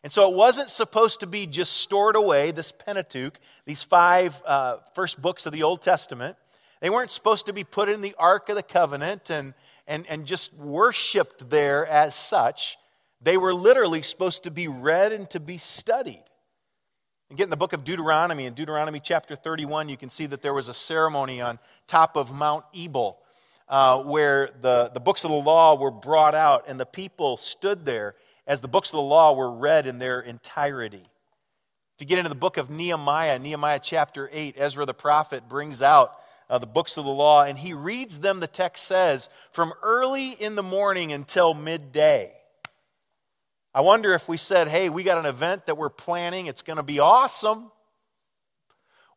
[0.03, 4.77] And so it wasn't supposed to be just stored away, this Pentateuch, these five uh,
[4.93, 6.37] first books of the Old Testament.
[6.79, 9.55] They weren't supposed to be put in the Ark of the Covenant and,
[9.87, 12.77] and, and just worshiped there as such.
[13.21, 16.23] They were literally supposed to be read and to be studied.
[17.29, 20.41] And get in the book of Deuteronomy, in Deuteronomy chapter 31, you can see that
[20.41, 23.19] there was a ceremony on top of Mount Ebal
[23.67, 27.85] uh, where the, the books of the law were brought out and the people stood
[27.85, 28.15] there
[28.45, 31.03] as the books of the law were read in their entirety.
[31.95, 35.81] If you get into the book of Nehemiah, Nehemiah chapter 8, Ezra the prophet brings
[35.81, 36.15] out
[36.53, 40.33] uh, the books of the law and he reads them, the text says, from early
[40.33, 42.31] in the morning until midday.
[43.73, 46.77] I wonder if we said, hey, we got an event that we're planning, it's going
[46.77, 47.71] to be awesome.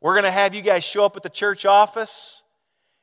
[0.00, 2.42] We're going to have you guys show up at the church office,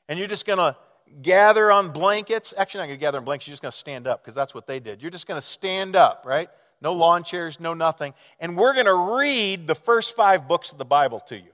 [0.09, 0.75] and you're just going to
[1.21, 2.55] gather on blankets.
[2.57, 4.55] Actually, not going to gather on blankets, you're just going to stand up because that's
[4.55, 5.03] what they did.
[5.03, 6.49] You're just going to stand up, right?
[6.81, 8.15] No lawn chairs, no nothing.
[8.39, 11.51] And we're going to read the first five books of the Bible to you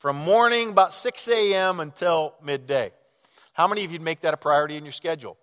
[0.00, 1.78] from morning about 6 a.m.
[1.78, 2.90] until midday.
[3.52, 5.36] How many of you'd make that a priority in your schedule?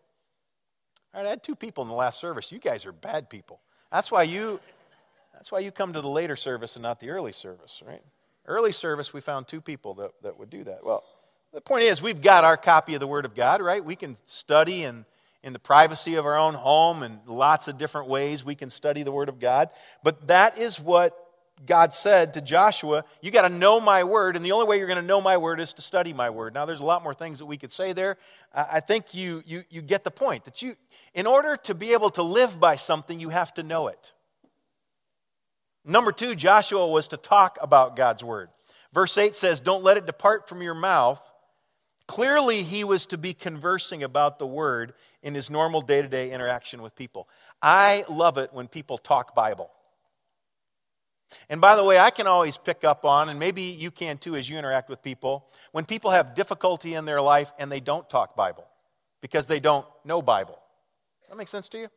[1.13, 2.51] All right, I had two people in the last service.
[2.51, 3.61] You guys are bad people.
[3.91, 4.59] That's why you,
[5.31, 8.01] that's why you come to the later service and not the early service, right?
[8.47, 10.83] Early service, we found two people that, that would do that.
[10.83, 11.03] Well,
[11.53, 13.85] the point is, we've got our copy of the Word of God, right?
[13.85, 15.05] We can study in,
[15.43, 19.03] in the privacy of our own home and lots of different ways we can study
[19.03, 19.69] the Word of God.
[20.03, 21.26] But that is what
[21.65, 24.87] God said to Joshua, You got to know my Word, and the only way you're
[24.87, 26.53] going to know my Word is to study my Word.
[26.53, 28.17] Now, there's a lot more things that we could say there.
[28.53, 30.75] I think you, you, you get the point that you,
[31.13, 34.13] in order to be able to live by something, you have to know it.
[35.83, 38.49] Number two, Joshua was to talk about God's Word.
[38.93, 41.27] Verse 8 says, Don't let it depart from your mouth
[42.07, 46.31] Clearly, he was to be conversing about the word in his normal day to day
[46.31, 47.27] interaction with people.
[47.61, 49.69] I love it when people talk Bible.
[51.49, 54.35] And by the way, I can always pick up on, and maybe you can too
[54.35, 58.09] as you interact with people, when people have difficulty in their life and they don't
[58.09, 58.65] talk Bible
[59.21, 60.59] because they don't know Bible.
[61.29, 61.87] That makes sense to you?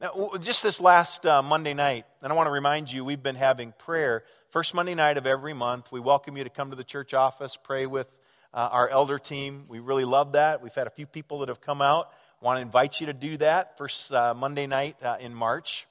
[0.00, 3.36] Now, just this last uh, Monday night, and I want to remind you, we've been
[3.36, 4.24] having prayer.
[4.50, 7.56] First Monday night of every month, we welcome you to come to the church office,
[7.56, 8.18] pray with
[8.52, 9.64] uh, our elder team.
[9.68, 10.62] We really love that.
[10.62, 12.10] We've had a few people that have come out.
[12.40, 15.86] Want to invite you to do that first uh, Monday night uh, in March.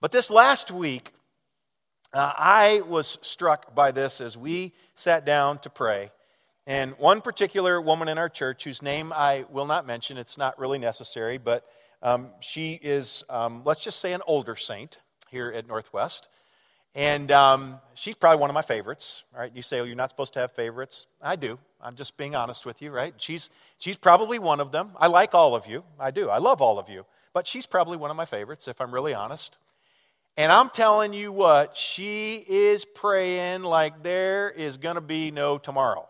[0.00, 1.12] But this last week,
[2.12, 6.10] uh, I was struck by this as we sat down to pray.
[6.66, 10.58] And one particular woman in our church, whose name I will not mention, it's not
[10.58, 11.64] really necessary, but
[12.02, 14.98] um, she is, um, let's just say, an older saint
[15.30, 16.28] here at Northwest.
[16.94, 19.24] And um, she's probably one of my favorites.
[19.36, 19.52] Right?
[19.54, 21.06] You say, oh, you're not supposed to have favorites.
[21.22, 21.58] I do.
[21.80, 23.14] I'm just being honest with you, right?
[23.16, 24.90] She's, she's probably one of them.
[24.98, 25.84] I like all of you.
[25.98, 26.28] I do.
[26.28, 27.06] I love all of you.
[27.32, 29.56] But she's probably one of my favorites, if I'm really honest.
[30.40, 35.58] And I'm telling you what, she is praying like there is going to be no
[35.58, 36.08] tomorrow.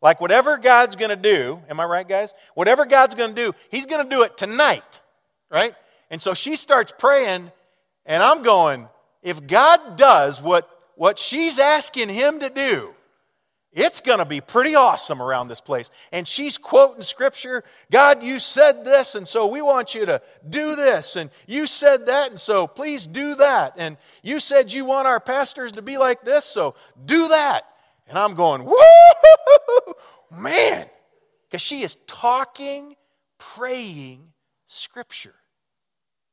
[0.00, 2.32] Like whatever God's going to do, am I right, guys?
[2.54, 5.02] Whatever God's going to do, He's going to do it tonight,
[5.50, 5.74] right?
[6.10, 7.52] And so she starts praying,
[8.06, 8.88] and I'm going,
[9.22, 12.94] if God does what, what she's asking Him to do,
[13.72, 15.90] it's going to be pretty awesome around this place.
[16.10, 20.74] And she's quoting scripture God, you said this, and so we want you to do
[20.74, 21.16] this.
[21.16, 23.74] And you said that, and so please do that.
[23.76, 27.64] And you said you want our pastors to be like this, so do that.
[28.08, 29.94] And I'm going, woo,
[30.30, 30.86] man.
[31.48, 32.96] Because she is talking,
[33.38, 34.32] praying
[34.66, 35.34] scripture.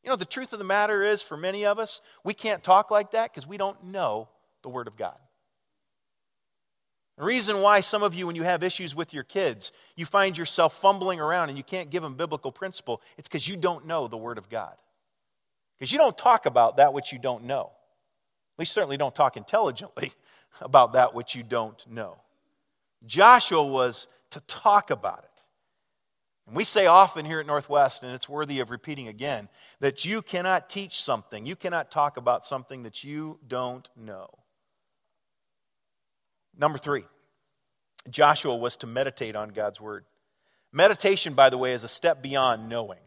[0.03, 2.91] You know, the truth of the matter is, for many of us, we can't talk
[2.91, 4.29] like that because we don't know
[4.61, 5.17] the Word of God.
[7.17, 10.37] The reason why some of you, when you have issues with your kids, you find
[10.37, 14.07] yourself fumbling around and you can't give them biblical principle, it's because you don't know
[14.07, 14.75] the Word of God.
[15.77, 17.71] Because you don't talk about that which you don't know.
[18.55, 20.11] At least, certainly don't talk intelligently
[20.61, 22.17] about that which you don't know.
[23.05, 25.43] Joshua was to talk about it.
[26.47, 29.49] And we say often here at Northwest, and it's worthy of repeating again,
[29.79, 34.29] that you cannot teach something, you cannot talk about something that you don't know.
[36.57, 37.03] Number three,
[38.09, 40.05] Joshua was to meditate on God's word.
[40.71, 42.99] Meditation, by the way, is a step beyond knowing,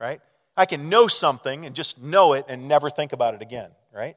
[0.00, 0.20] right?
[0.56, 4.16] I can know something and just know it and never think about it again, right?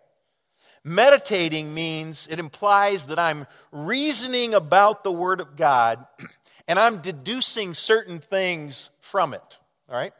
[0.84, 6.06] Meditating means it implies that I'm reasoning about the Word of God
[6.68, 10.14] and I'm deducing certain things from it, all right?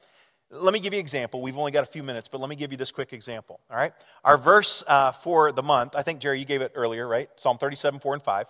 [0.50, 1.42] Let me give you an example.
[1.42, 3.78] We've only got a few minutes, but let me give you this quick example, all
[3.78, 3.92] right?
[4.24, 7.30] Our verse uh, for the month, I think, Jerry, you gave it earlier, right?
[7.36, 8.48] Psalm 37, 4 and 5.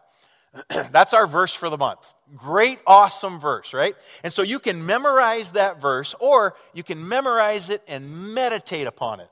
[0.92, 2.14] That's our verse for the month.
[2.36, 3.96] Great, awesome verse, right?
[4.24, 9.20] And so you can memorize that verse, or you can memorize it and meditate upon
[9.20, 9.30] it.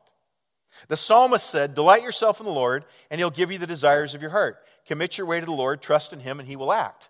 [0.87, 4.21] The psalmist said, Delight yourself in the Lord, and he'll give you the desires of
[4.21, 4.57] your heart.
[4.87, 7.09] Commit your way to the Lord, trust in him, and he will act.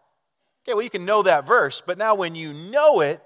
[0.64, 3.22] Okay, well, you can know that verse, but now when you know it,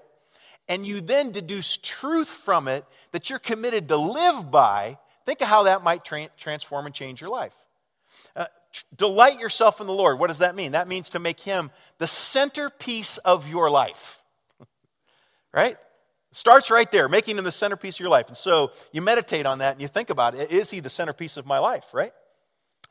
[0.70, 5.48] and you then deduce truth from it that you're committed to live by, think of
[5.48, 7.56] how that might tra- transform and change your life.
[8.36, 8.46] Uh,
[8.96, 10.20] delight yourself in the Lord.
[10.20, 10.72] What does that mean?
[10.72, 14.22] That means to make Him the centerpiece of your life.
[15.52, 15.76] right?
[16.30, 18.28] Starts right there, making Him the centerpiece of your life.
[18.28, 20.52] And so you meditate on that and you think about it.
[20.52, 22.12] Is He the centerpiece of my life, right?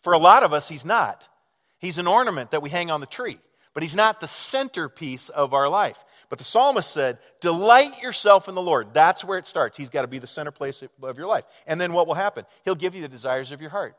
[0.04, 1.30] For a lot of us, He's not.
[1.80, 3.40] He's an ornament that we hang on the tree,
[3.74, 6.04] but He's not the centerpiece of our life.
[6.30, 8.94] But the psalmist said, Delight yourself in the Lord.
[8.94, 9.78] That's where it starts.
[9.78, 11.46] He's got to be the center place of your life.
[11.66, 12.46] And then what will happen?
[12.66, 13.96] He'll give you the desires of your heart.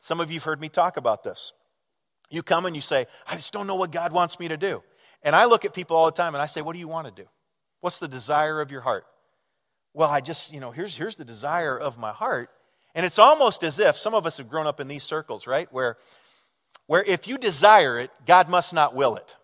[0.00, 1.54] Some of you have heard me talk about this.
[2.30, 4.82] You come and you say, I just don't know what God wants me to do.
[5.22, 7.06] And I look at people all the time and I say, What do you want
[7.06, 7.28] to do?
[7.80, 9.06] What's the desire of your heart?
[9.94, 12.50] Well, I just, you know, here's, here's the desire of my heart.
[12.94, 15.68] And it's almost as if some of us have grown up in these circles, right?
[15.72, 15.96] Where,
[16.86, 19.36] where if you desire it, God must not will it.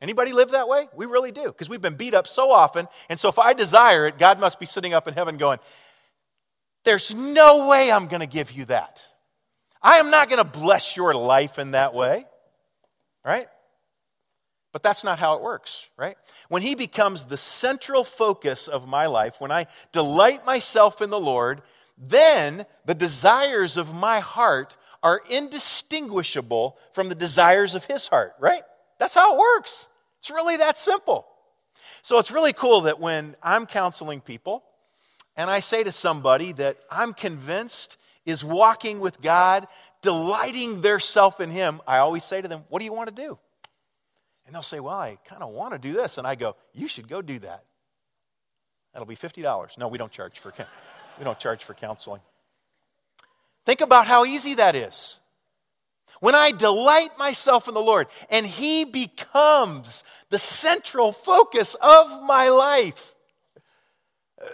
[0.00, 0.88] Anybody live that way?
[0.94, 2.86] We really do, because we've been beat up so often.
[3.08, 5.58] And so if I desire it, God must be sitting up in heaven going,
[6.84, 9.06] There's no way I'm going to give you that.
[9.82, 12.26] I am not going to bless your life in that way,
[13.24, 13.48] right?
[14.72, 16.16] But that's not how it works, right?
[16.48, 21.20] When He becomes the central focus of my life, when I delight myself in the
[21.20, 21.62] Lord,
[21.96, 28.62] then the desires of my heart are indistinguishable from the desires of His heart, right?
[28.98, 29.88] That's how it works.
[30.18, 31.26] It's really that simple.
[32.02, 34.64] So it's really cool that when I'm counseling people
[35.36, 39.66] and I say to somebody that I'm convinced is walking with God,
[40.02, 43.22] delighting their self in Him, I always say to them, What do you want to
[43.22, 43.38] do?
[44.46, 46.18] And they'll say, Well, I kind of want to do this.
[46.18, 47.64] And I go, You should go do that.
[48.92, 49.76] That'll be $50.
[49.78, 50.52] No, we don't charge for,
[51.18, 52.20] we don't charge for counseling.
[53.64, 55.18] Think about how easy that is.
[56.20, 62.48] When I delight myself in the Lord and He becomes the central focus of my
[62.48, 63.14] life,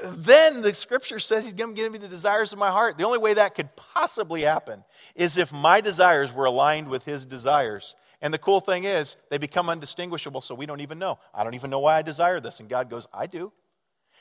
[0.05, 2.99] then the scripture says he's going to give me the desires of my heart.
[2.99, 4.85] The only way that could possibly happen
[5.17, 7.97] is if my desires were aligned with his desires.
[8.21, 11.19] And the cool thing is, they become undistinguishable, so we don't even know.
[11.35, 12.61] I don't even know why I desire this.
[12.61, 13.53] And God goes, I do.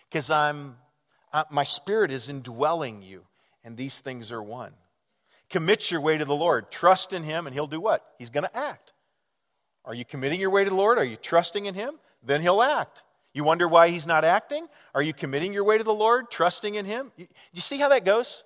[0.10, 0.78] Because I'm,
[1.52, 3.26] my spirit is indwelling you,
[3.64, 4.74] and these things are one.
[5.52, 6.72] Commit your way to the Lord.
[6.72, 8.06] Trust in him, and he'll do what?
[8.18, 8.94] He's going to act.
[9.86, 10.98] Are you committing your way to the Lord?
[10.98, 11.96] Are you trusting in him?
[12.24, 13.04] Then he'll act.
[13.34, 14.68] You wonder why he's not acting?
[14.94, 17.12] Are you committing your way to the Lord, trusting in him?
[17.18, 18.44] You see how that goes?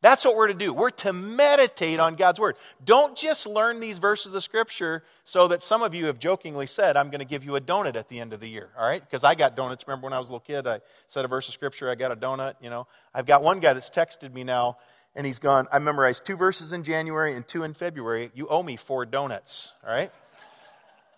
[0.00, 0.74] That's what we're to do.
[0.74, 2.56] We're to meditate on God's word.
[2.84, 6.96] Don't just learn these verses of scripture so that some of you have jokingly said,
[6.96, 9.00] I'm going to give you a donut at the end of the year, all right?
[9.00, 9.84] Because I got donuts.
[9.88, 12.12] Remember when I was a little kid, I said a verse of scripture, I got
[12.12, 12.86] a donut, you know?
[13.14, 14.76] I've got one guy that's texted me now,
[15.14, 18.30] and he's gone, I memorized two verses in January and two in February.
[18.34, 20.12] You owe me four donuts, all right?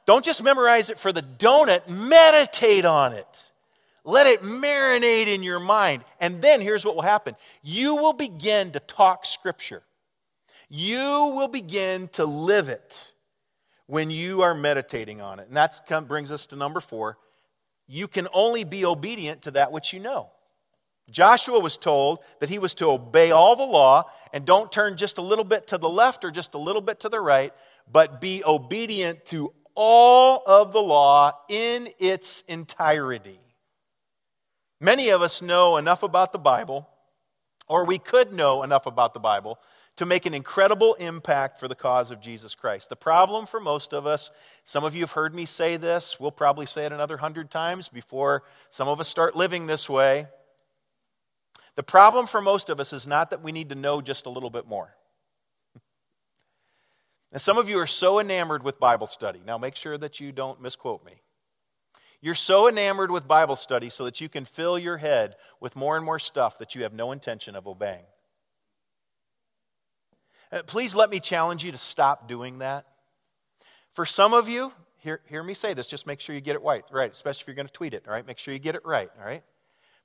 [0.06, 3.50] Don't just memorize it for the donut, meditate on it.
[4.04, 6.04] Let it marinate in your mind.
[6.20, 9.82] And then here's what will happen you will begin to talk Scripture.
[10.68, 13.12] You will begin to live it
[13.86, 15.48] when you are meditating on it.
[15.48, 17.18] And that brings us to number four.
[17.88, 20.30] You can only be obedient to that which you know.
[21.10, 25.18] Joshua was told that he was to obey all the law and don't turn just
[25.18, 27.52] a little bit to the left or just a little bit to the right,
[27.90, 33.38] but be obedient to all of the law in its entirety.
[34.80, 36.88] Many of us know enough about the Bible,
[37.68, 39.58] or we could know enough about the Bible,
[39.96, 42.90] to make an incredible impact for the cause of Jesus Christ.
[42.90, 44.30] The problem for most of us,
[44.64, 47.88] some of you have heard me say this, we'll probably say it another hundred times
[47.88, 50.26] before some of us start living this way.
[51.76, 54.30] The problem for most of us is not that we need to know just a
[54.30, 54.96] little bit more.
[57.32, 59.42] And some of you are so enamored with Bible study.
[59.44, 61.20] Now, make sure that you don't misquote me.
[62.22, 65.96] You're so enamored with Bible study so that you can fill your head with more
[65.96, 68.04] and more stuff that you have no intention of obeying.
[70.50, 72.86] Uh, please let me challenge you to stop doing that.
[73.92, 76.62] For some of you, hear, hear me say this, just make sure you get it
[76.62, 78.26] right, right, especially if you're going to tweet it, all right?
[78.26, 79.42] Make sure you get it right, all right?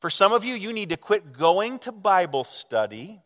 [0.02, 3.22] For some of you, you need to quit going to Bible study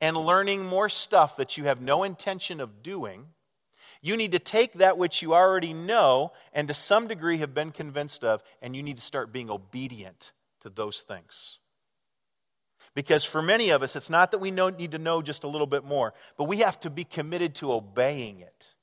[0.00, 3.26] and learning more stuff that you have no intention of doing.
[4.02, 7.70] You need to take that which you already know and to some degree have been
[7.70, 11.60] convinced of, and you need to start being obedient to those things.
[12.96, 15.68] Because for many of us, it's not that we need to know just a little
[15.68, 18.74] bit more, but we have to be committed to obeying it.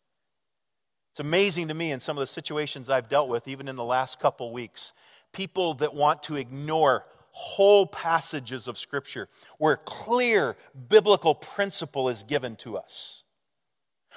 [1.11, 3.83] It's amazing to me in some of the situations I've dealt with, even in the
[3.83, 4.93] last couple weeks,
[5.33, 7.03] people that want to ignore
[7.37, 9.27] whole passages of Scripture
[9.57, 10.55] where clear
[10.87, 13.23] biblical principle is given to us.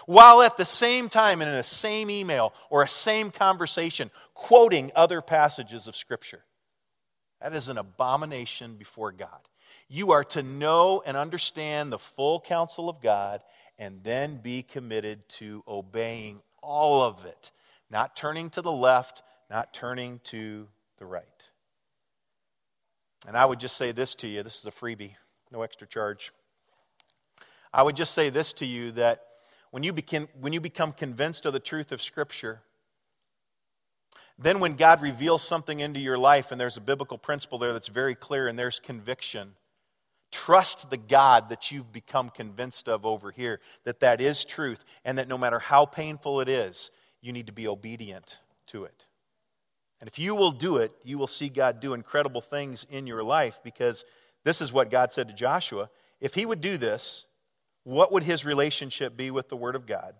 [0.06, 5.20] While at the same time, in a same email or a same conversation, quoting other
[5.20, 6.44] passages of Scripture.
[7.40, 9.40] That is an abomination before God.
[9.88, 13.42] You are to know and understand the full counsel of God
[13.80, 17.50] and then be committed to obeying all of it,
[17.90, 21.50] not turning to the left, not turning to the right.
[23.26, 25.14] And I would just say this to you this is a freebie,
[25.50, 26.32] no extra charge.
[27.72, 29.24] I would just say this to you that
[29.70, 32.62] when you, begin, when you become convinced of the truth of Scripture,
[34.38, 37.88] then when God reveals something into your life and there's a biblical principle there that's
[37.88, 39.54] very clear and there's conviction,
[40.30, 45.16] Trust the God that you've become convinced of over here, that that is truth, and
[45.16, 46.90] that no matter how painful it is,
[47.22, 49.06] you need to be obedient to it.
[50.00, 53.22] And if you will do it, you will see God do incredible things in your
[53.24, 54.04] life because
[54.44, 55.90] this is what God said to Joshua.
[56.20, 57.26] If he would do this,
[57.84, 60.14] what would his relationship be with the Word of God?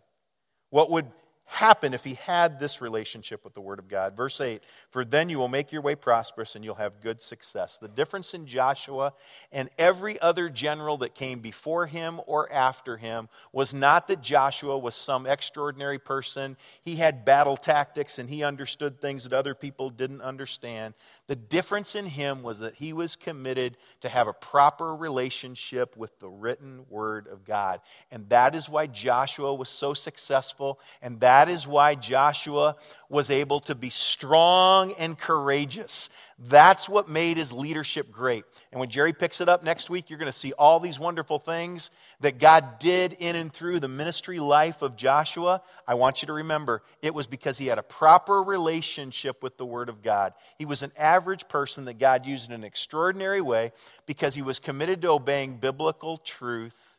[0.71, 1.07] What would
[1.49, 4.15] happen if he had this relationship with the Word of God.
[4.15, 7.79] Verse 8 For then you will make your way prosperous and you'll have good success.
[7.79, 9.15] The difference in Joshua
[9.51, 14.77] and every other general that came before him or after him was not that Joshua
[14.77, 16.59] was some extraordinary person.
[16.83, 20.93] He had battle tactics and he understood things that other people didn't understand.
[21.29, 26.19] The difference in him was that he was committed to have a proper relationship with
[26.21, 27.83] the written Word of God.
[28.11, 32.77] And that is why Joshua was so successful and that is why Joshua
[33.11, 36.09] was able to be strong and courageous.
[36.39, 38.45] That's what made his leadership great.
[38.73, 41.39] And when Jerry picks it up next week, you're going to see all these wonderful
[41.39, 41.91] things
[42.21, 45.63] that God did in and through the ministry life of Joshua.
[45.87, 49.67] I want you to remember it was because he had a proper relationship with the
[49.67, 50.33] Word of God.
[50.59, 53.73] He was an average person that God used in an extraordinary way
[54.07, 56.99] because he was committed to obeying biblical truth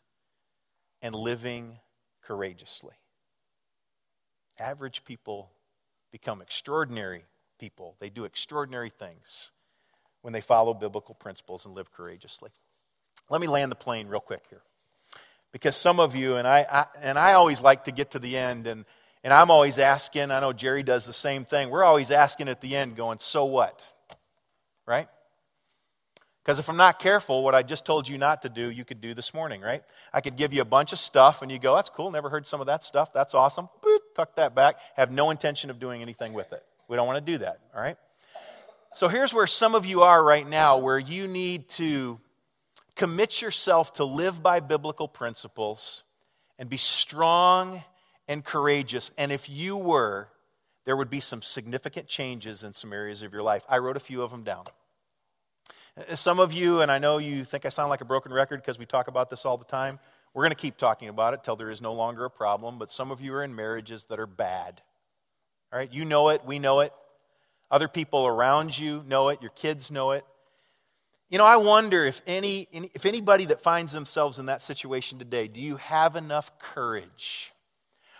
[1.01, 1.79] and living
[2.21, 2.95] courageously.
[4.57, 5.51] Average people
[6.11, 7.23] become extraordinary
[7.59, 7.95] people.
[7.99, 9.51] They do extraordinary things
[10.21, 12.51] when they follow biblical principles and live courageously.
[13.29, 14.61] Let me land the plane real quick here.
[15.51, 18.37] Because some of you, and I, I, and I always like to get to the
[18.37, 18.85] end, and,
[19.23, 21.69] and I'm always asking, I know Jerry does the same thing.
[21.69, 23.87] We're always asking at the end, going, so what?
[24.85, 25.07] Right?
[26.43, 29.01] Because if I'm not careful, what I just told you not to do, you could
[29.01, 29.83] do this morning, right?
[30.13, 32.47] I could give you a bunch of stuff and you go, that's cool, never heard
[32.47, 33.69] some of that stuff, that's awesome.
[33.83, 36.63] Boop, tuck that back, have no intention of doing anything with it.
[36.87, 37.97] We don't want to do that, all right?
[38.95, 42.19] So here's where some of you are right now, where you need to
[42.99, 46.03] commit yourself to live by biblical principles
[46.59, 47.81] and be strong
[48.27, 49.09] and courageous.
[49.17, 50.27] And if you were,
[50.83, 53.63] there would be some significant changes in some areas of your life.
[53.69, 54.65] I wrote a few of them down.
[56.13, 58.77] Some of you, and I know you think I sound like a broken record because
[58.77, 59.97] we talk about this all the time.
[60.33, 62.91] We're going to keep talking about it till there is no longer a problem, but
[62.91, 64.81] some of you are in marriages that are bad.
[65.71, 66.91] All right, you know it, we know it.
[67.71, 70.25] Other people around you know it, your kids know it.
[71.29, 75.47] You know, I wonder if any if anybody that finds themselves in that situation today,
[75.47, 77.51] do you have enough courage?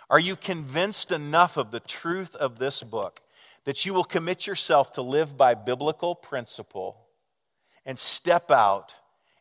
[0.08, 3.20] Are you convinced enough of the truth of this book
[3.64, 7.06] that you will commit yourself to live by biblical principle
[7.84, 8.94] and step out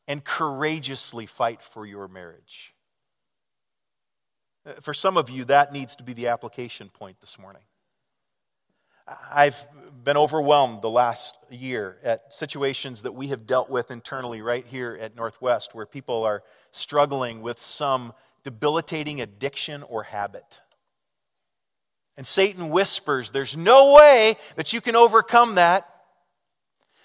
[0.08, 2.74] and courageously fight for your marriage.
[4.66, 7.62] Uh, for some of you, that needs to be the application point this morning.
[9.32, 9.68] I've
[10.04, 14.98] been overwhelmed the last year at situations that we have dealt with internally right here
[15.00, 20.62] at Northwest where people are struggling with some debilitating addiction or habit.
[22.18, 25.88] And Satan whispers, There's no way that you can overcome that.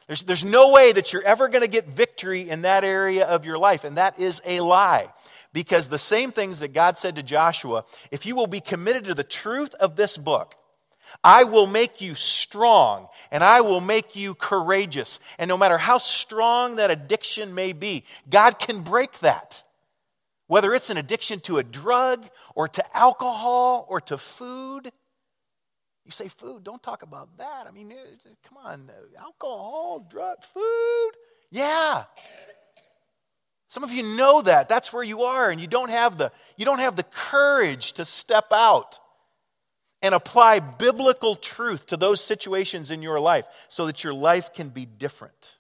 [0.06, 3.46] There's, there's no way that you're ever going to get victory in that area of
[3.46, 3.84] your life.
[3.84, 5.08] And that is a lie.
[5.52, 9.14] Because the same things that God said to Joshua, if you will be committed to
[9.14, 10.56] the truth of this book,
[11.22, 15.20] I will make you strong and I will make you courageous.
[15.38, 19.62] And no matter how strong that addiction may be, God can break that.
[20.46, 24.90] Whether it's an addiction to a drug or to alcohol or to food.
[26.04, 27.66] You say food, don't talk about that.
[27.66, 31.10] I mean, eh, eh, come on, eh, alcohol, drug, food.
[31.50, 32.04] Yeah.
[33.68, 34.68] Some of you know that.
[34.68, 38.04] That's where you are, and you don't have the, you don't have the courage to
[38.04, 38.98] step out
[40.04, 44.68] and apply biblical truth to those situations in your life so that your life can
[44.68, 45.56] be different.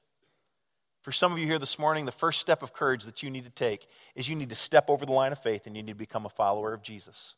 [1.00, 3.44] For some of you here this morning, the first step of courage that you need
[3.46, 5.92] to take is you need to step over the line of faith and you need
[5.92, 7.36] to become a follower of Jesus.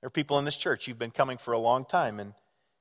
[0.00, 2.32] There are people in this church, you've been coming for a long time and,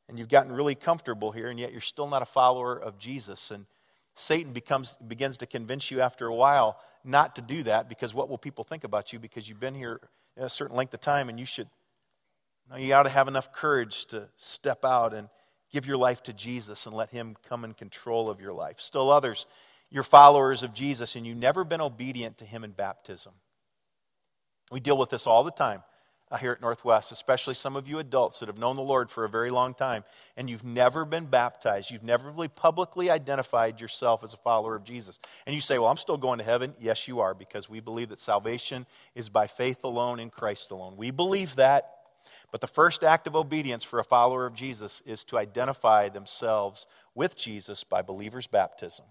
[0.07, 3.51] and you've gotten really comfortable here, and yet you're still not a follower of Jesus.
[3.51, 3.65] And
[4.15, 8.29] Satan becomes, begins to convince you after a while not to do that because what
[8.29, 9.99] will people think about you because you've been here
[10.37, 11.67] a certain length of time and you should
[12.69, 15.29] now, you ought to have enough courage to step out and
[15.71, 18.79] give your life to Jesus and let Him come in control of your life.
[18.79, 19.45] Still, others,
[19.89, 23.33] you're followers of Jesus and you've never been obedient to Him in baptism.
[24.71, 25.83] We deal with this all the time
[26.31, 29.23] uh, here at Northwest, especially some of you adults that have known the Lord for
[29.25, 30.03] a very long time
[30.37, 31.91] and you've never been baptized.
[31.91, 35.19] You've never really publicly identified yourself as a follower of Jesus.
[35.45, 36.73] And you say, Well, I'm still going to heaven.
[36.79, 38.85] Yes, you are, because we believe that salvation
[39.15, 40.95] is by faith alone in Christ alone.
[40.97, 41.89] We believe that.
[42.53, 46.85] But the first act of obedience for a follower of Jesus is to identify themselves
[47.15, 49.05] with Jesus by believer's baptism.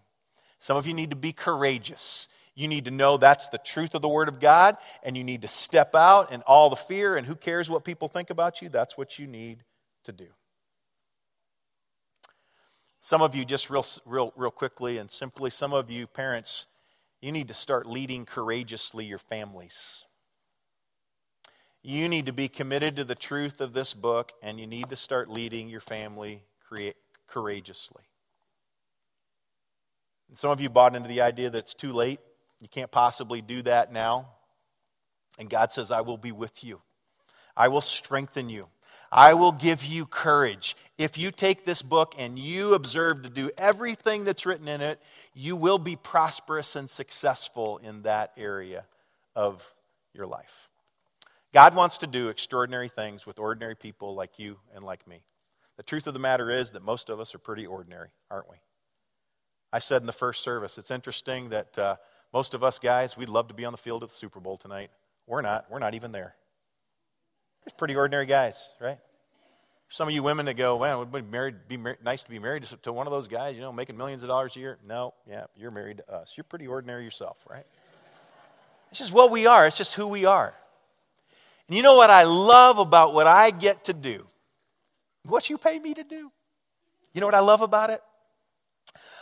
[0.61, 2.29] Some of you need to be courageous.
[2.55, 5.43] You need to know that's the truth of the Word of God, and you need
[5.43, 8.69] to step out and all the fear and who cares what people think about you.
[8.69, 9.65] That's what you need
[10.05, 10.29] to do.
[13.01, 16.69] Some of you, just real, real, real quickly and simply, some of you parents,
[17.21, 20.05] you need to start leading courageously your families.
[21.83, 24.97] You need to be committed to the truth of this book, and you need to
[24.97, 26.43] start leading your family
[27.27, 28.03] courageously.
[30.29, 32.21] And some of you bought into the idea that it's too late.
[32.61, 34.29] You can't possibly do that now.
[35.39, 36.81] And God says, I will be with you.
[37.57, 38.69] I will strengthen you.
[39.11, 40.77] I will give you courage.
[40.97, 45.01] If you take this book and you observe to do everything that's written in it,
[45.35, 48.85] you will be prosperous and successful in that area
[49.35, 49.75] of
[50.15, 50.69] your life.
[51.53, 55.23] God wants to do extraordinary things with ordinary people like you and like me.
[55.77, 58.57] The truth of the matter is that most of us are pretty ordinary, aren't we?
[59.73, 61.97] I said in the first service, it's interesting that uh,
[62.33, 64.57] most of us guys, we'd love to be on the field of the Super Bowl
[64.57, 64.91] tonight.
[65.27, 65.67] We're not.
[65.71, 66.35] We're not even there.
[67.65, 68.99] It's pretty ordinary guys, right?
[69.89, 72.39] Some of you women that go, man, would be married, be mar- nice to be
[72.39, 74.79] married to one of those guys, you know, making millions of dollars a year.
[74.87, 76.33] No, yeah, you're married to us.
[76.35, 77.67] You're pretty ordinary yourself, right?
[78.91, 79.67] It's just what we are.
[79.67, 80.55] It's just who we are.
[81.69, 84.27] And you know what I love about what I get to do?
[85.27, 86.31] What you pay me to do?
[87.15, 88.01] You know what I love about it?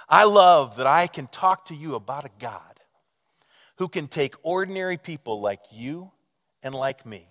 [0.08, 2.80] I love that I can talk to you about a God
[3.76, 6.10] who can take ordinary people like you
[6.62, 7.28] and like me,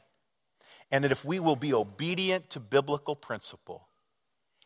[0.90, 3.88] and that if we will be obedient to biblical principle,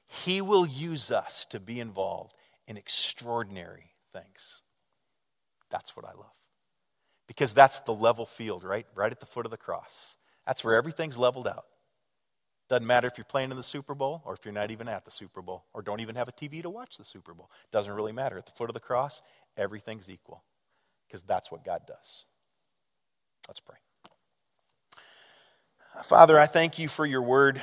[0.07, 2.33] He will use us to be involved
[2.67, 4.61] in extraordinary things.
[5.69, 6.31] That's what I love.
[7.27, 8.85] Because that's the level field, right?
[8.95, 10.17] Right at the foot of the cross.
[10.45, 11.65] That's where everything's leveled out.
[12.69, 15.05] Doesn't matter if you're playing in the Super Bowl or if you're not even at
[15.05, 17.51] the Super Bowl or don't even have a TV to watch the Super Bowl.
[17.71, 18.37] Doesn't really matter.
[18.37, 19.21] At the foot of the cross,
[19.57, 20.43] everything's equal
[21.07, 22.25] because that's what God does.
[23.47, 23.77] Let's pray.
[26.03, 27.61] Father, I thank you for your word.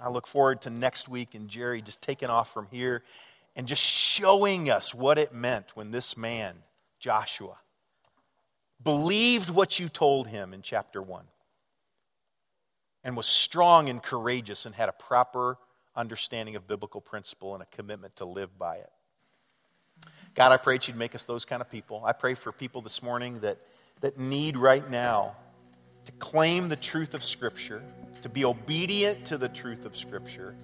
[0.00, 3.02] I look forward to next week and Jerry just taking off from here
[3.54, 6.56] and just showing us what it meant when this man,
[6.98, 7.58] Joshua,
[8.82, 11.24] believed what you told him in chapter 1
[13.04, 15.58] and was strong and courageous and had a proper
[15.96, 18.90] understanding of biblical principle and a commitment to live by it.
[20.34, 22.02] God, I pray that you'd make us those kind of people.
[22.04, 23.58] I pray for people this morning that,
[24.00, 25.36] that need right now
[26.04, 27.82] to claim the truth of Scripture,
[28.22, 30.54] to be obedient to the truth of Scripture,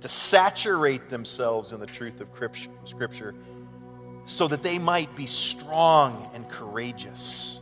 [0.00, 2.30] to saturate themselves in the truth of
[2.84, 3.34] Scripture,
[4.24, 7.55] so that they might be strong and courageous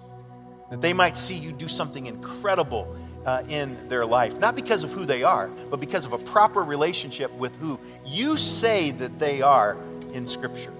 [0.74, 4.90] that they might see you do something incredible uh, in their life, not because of
[4.90, 9.40] who they are, but because of a proper relationship with who you say that they
[9.40, 9.76] are
[10.14, 10.72] in Scripture.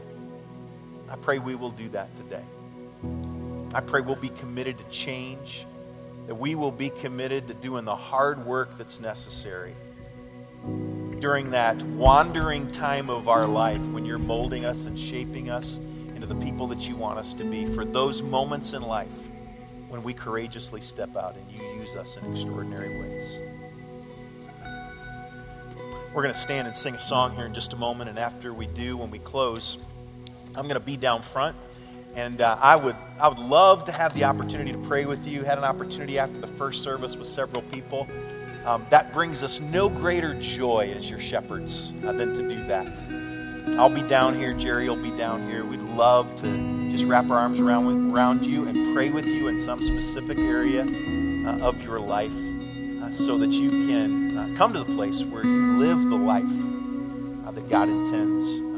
[1.09, 2.43] I pray we will do that today.
[3.73, 5.65] I pray we'll be committed to change,
[6.27, 9.75] that we will be committed to doing the hard work that's necessary
[11.21, 15.79] during that wandering time of our life when you're molding us and shaping us
[16.17, 19.31] into the people that you want us to be, for those moments in life
[19.95, 23.39] when we courageously step out and you use us in extraordinary ways.
[26.13, 28.53] We're going to stand and sing a song here in just a moment, and after
[28.53, 29.79] we do, when we close,
[30.57, 31.55] I'm going to be down front.
[32.17, 35.45] And uh, I, would, I would love to have the opportunity to pray with you.
[35.45, 38.09] Had an opportunity after the first service with several people.
[38.65, 43.79] Um, that brings us no greater joy as your shepherds uh, than to do that.
[43.79, 44.55] I'll be down here.
[44.55, 45.65] Jerry will be down here.
[45.65, 49.59] We'd love to just wrap our arms around, around you and pray with you in
[49.59, 52.33] some specific area uh, of your life
[53.03, 56.45] uh, so that you can uh, come to the place where you live the life
[57.45, 58.74] uh, that God intends